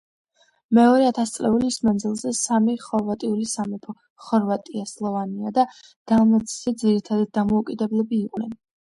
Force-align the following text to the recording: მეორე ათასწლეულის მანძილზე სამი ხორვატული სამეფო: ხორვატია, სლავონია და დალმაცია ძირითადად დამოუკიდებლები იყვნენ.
მეორე 0.75 1.03
ათასწლეულის 1.07 1.75
მანძილზე 1.89 2.31
სამი 2.37 2.73
ხორვატული 2.85 3.45
სამეფო: 3.51 3.93
ხორვატია, 4.27 4.85
სლავონია 4.93 5.51
და 5.59 5.65
დალმაცია 6.13 6.73
ძირითადად 6.85 7.31
დამოუკიდებლები 7.39 8.19
იყვნენ. 8.29 8.57